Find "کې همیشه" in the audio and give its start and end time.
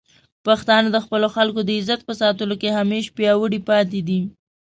2.61-3.13